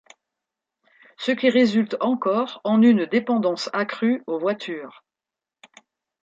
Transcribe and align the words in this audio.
Ce 1.19 1.31
qui 1.31 1.51
résulte 1.51 1.95
encore 1.99 2.59
en 2.63 2.81
une 2.81 3.05
dépendance 3.05 3.69
accrue 3.71 4.23
aux 4.25 4.39
voitures. 4.39 5.05